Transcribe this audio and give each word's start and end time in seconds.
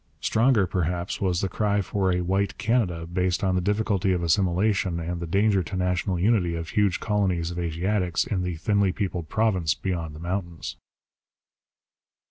Stronger, 0.19 0.65
perhaps, 0.65 1.21
was 1.21 1.41
the 1.41 1.47
cry 1.47 1.79
for 1.79 2.11
a 2.11 2.21
White 2.21 2.57
Canada 2.57 3.05
based 3.05 3.43
on 3.43 3.53
the 3.53 3.61
difficulty 3.61 4.11
of 4.13 4.23
assimilation 4.23 4.99
and 4.99 5.19
the 5.19 5.27
danger 5.27 5.61
to 5.61 5.77
national 5.77 6.17
unity 6.19 6.55
of 6.55 6.69
huge 6.69 6.99
colonies 6.99 7.51
of 7.51 7.59
Asiatics 7.59 8.25
in 8.25 8.41
the 8.41 8.55
thinly 8.55 8.91
peopled 8.91 9.29
province 9.29 9.75
beyond 9.75 10.15
the 10.15 10.19
mountains. 10.19 10.75